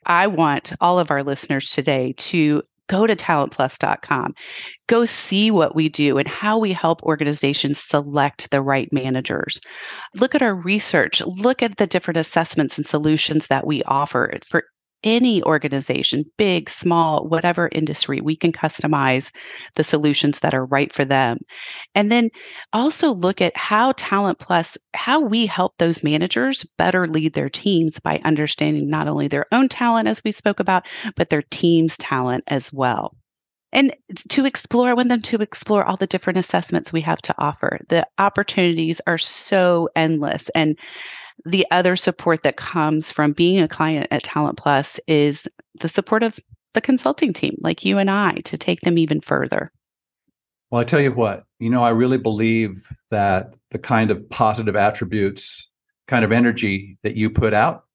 I 0.06 0.28
want 0.28 0.72
all 0.80 1.00
of 1.00 1.12
our 1.12 1.24
listeners 1.24 1.72
today 1.72 2.14
to 2.18 2.64
go 2.90 3.08
to 3.08 3.16
talentplus.com. 3.16 4.34
Go 4.88 5.06
see 5.06 5.52
what 5.52 5.76
we 5.76 5.88
do 5.88 6.18
and 6.18 6.28
how 6.28 6.58
we 6.58 6.74
help 6.74 7.02
organizations 7.04 7.80
select 7.80 8.52
the 8.52 8.62
right 8.62 8.92
managers. 8.92 9.62
Look 10.16 10.36
at 10.36 10.42
our 10.42 10.56
research, 10.56 11.22
look 11.22 11.64
at 11.64 11.78
the 11.78 11.88
different 11.88 12.18
assessments 12.18 12.78
and 12.78 12.86
solutions 12.86 13.48
that 13.48 13.66
we 13.66 13.82
offer 13.84 14.34
for 14.46 14.66
any 15.04 15.44
organization, 15.44 16.26
big, 16.38 16.70
small, 16.70 17.28
whatever 17.28 17.70
industry, 17.72 18.22
we 18.22 18.36
can 18.36 18.52
customize 18.52 19.32
the 19.76 19.84
solutions 19.84 20.40
that 20.40 20.54
are 20.54 20.66
right 20.66 20.92
for 20.92 21.06
them. 21.06 21.40
And 21.96 22.12
then 22.12 22.30
also 22.74 23.14
look 23.14 23.42
at 23.42 23.56
how 23.56 23.94
Talent 23.94 24.40
Plus, 24.40 24.78
how 24.94 25.20
we 25.20 25.46
help 25.46 25.78
those 25.78 26.04
managers 26.04 26.66
better 26.78 27.08
lead 27.08 27.34
their 27.34 27.50
teams 27.50 28.00
by 28.00 28.22
understanding 28.24 28.90
not 28.90 29.08
only 29.08 29.28
their 29.28 29.46
own 29.52 29.70
talent, 29.70 30.08
as 30.08 30.24
we 30.24 30.32
spoke 30.32 30.60
about, 30.60 30.86
but 31.16 31.30
their 31.30 31.44
team's 31.44 31.98
talent 31.98 32.44
as 32.48 32.72
well. 32.74 33.16
And 33.72 33.96
to 34.30 34.46
explore, 34.46 34.90
I 34.90 34.94
want 34.94 35.10
them 35.10 35.22
to 35.22 35.38
explore 35.38 35.86
all 35.86 35.98
the 35.98 36.08
different 36.08 36.40
assessments 36.40 36.92
we 36.92 37.02
have 37.02 37.22
to 37.22 37.36
offer. 37.38 37.80
The 37.90 38.08
opportunities 38.18 39.00
are 39.06 39.20
so 39.20 39.90
endless. 39.96 40.50
And 40.56 40.78
the 41.46 41.66
other 41.72 41.96
support 41.96 42.44
that 42.44 42.58
comes 42.58 43.12
from 43.12 43.32
being 43.32 43.62
a 43.62 43.68
client 43.68 44.08
at 44.12 44.24
Talent 44.24 44.58
Plus 44.58 45.00
is 45.08 45.48
the 45.80 45.90
support 45.90 46.24
of 46.24 46.40
the 46.74 46.82
consulting 46.82 47.34
team, 47.34 47.56
like 47.62 47.86
you 47.86 47.98
and 47.98 48.10
I, 48.10 48.34
to 48.46 48.58
take 48.58 48.82
them 48.82 48.98
even 48.98 49.22
further. 49.22 49.72
Well, 50.70 50.82
I 50.82 50.84
tell 50.84 51.00
you 51.00 51.12
what, 51.12 51.46
you 51.60 51.70
know, 51.70 51.84
I 51.84 51.90
really 51.90 52.20
believe 52.20 52.86
that 53.10 53.54
the 53.72 53.80
kind 53.80 54.12
of 54.12 54.30
positive 54.30 54.76
attributes, 54.76 55.70
kind 56.08 56.24
of 56.24 56.32
energy 56.32 56.98
that 57.04 57.16
you 57.16 57.30
put 57.30 57.54
out 57.54 57.86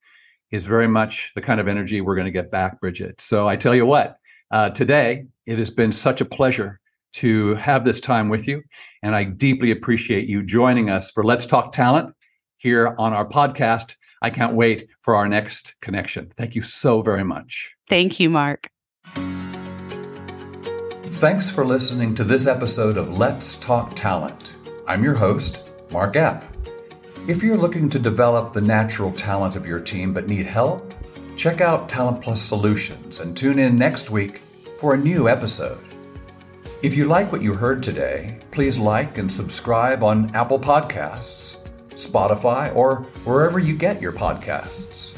is 0.50 0.66
very 0.66 0.88
much 0.88 1.32
the 1.34 1.40
kind 1.40 1.60
of 1.60 1.68
energy 1.68 2.00
we're 2.00 2.16
going 2.16 2.26
to 2.26 2.32
get 2.32 2.50
back, 2.50 2.80
Bridget. 2.80 3.20
So 3.20 3.48
I 3.48 3.56
tell 3.56 3.74
you 3.74 3.86
what, 3.86 4.16
uh, 4.50 4.70
today 4.70 5.26
it 5.46 5.58
has 5.58 5.70
been 5.70 5.92
such 5.92 6.20
a 6.20 6.24
pleasure 6.24 6.80
to 7.14 7.54
have 7.56 7.84
this 7.84 8.00
time 8.00 8.28
with 8.28 8.48
you. 8.48 8.62
And 9.02 9.14
I 9.14 9.24
deeply 9.24 9.70
appreciate 9.70 10.28
you 10.28 10.42
joining 10.42 10.90
us 10.90 11.10
for 11.10 11.24
Let's 11.24 11.46
Talk 11.46 11.72
Talent 11.72 12.13
here 12.64 12.94
on 12.98 13.12
our 13.12 13.28
podcast. 13.28 13.96
I 14.22 14.30
can't 14.30 14.54
wait 14.54 14.88
for 15.02 15.14
our 15.14 15.28
next 15.28 15.78
connection. 15.82 16.32
Thank 16.34 16.54
you 16.56 16.62
so 16.62 17.02
very 17.02 17.22
much. 17.22 17.76
Thank 17.86 18.18
you, 18.18 18.30
Mark. 18.30 18.70
Thanks 21.20 21.50
for 21.50 21.64
listening 21.64 22.14
to 22.14 22.24
this 22.24 22.46
episode 22.46 22.96
of 22.96 23.18
Let's 23.18 23.54
Talk 23.56 23.94
Talent. 23.94 24.56
I'm 24.88 25.04
your 25.04 25.14
host, 25.14 25.68
Mark 25.90 26.14
Epp. 26.14 26.42
If 27.28 27.42
you're 27.42 27.58
looking 27.58 27.90
to 27.90 27.98
develop 27.98 28.54
the 28.54 28.62
natural 28.62 29.12
talent 29.12 29.56
of 29.56 29.66
your 29.66 29.80
team 29.80 30.14
but 30.14 30.26
need 30.26 30.46
help, 30.46 30.94
check 31.36 31.60
out 31.60 31.90
Talent 31.90 32.22
Plus 32.22 32.40
Solutions 32.40 33.20
and 33.20 33.36
tune 33.36 33.58
in 33.58 33.76
next 33.76 34.10
week 34.10 34.40
for 34.78 34.94
a 34.94 34.98
new 34.98 35.28
episode. 35.28 35.84
If 36.82 36.94
you 36.94 37.04
like 37.04 37.30
what 37.30 37.42
you 37.42 37.54
heard 37.54 37.82
today, 37.82 38.38
please 38.50 38.78
like 38.78 39.18
and 39.18 39.30
subscribe 39.30 40.02
on 40.02 40.34
Apple 40.34 40.58
Podcasts 40.58 41.63
Spotify, 41.94 42.74
or 42.74 42.96
wherever 43.24 43.58
you 43.58 43.74
get 43.76 44.02
your 44.02 44.12
podcasts. 44.12 45.14